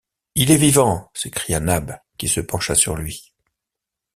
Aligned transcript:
Il 0.33 0.49
est 0.49 0.57
vivant! 0.57 1.11
s’écria 1.13 1.59
Nab, 1.59 1.95
qui 2.17 2.27
se 2.27 2.39
pencha 2.41 2.73
sur 2.73 2.95
lui. 2.95 3.35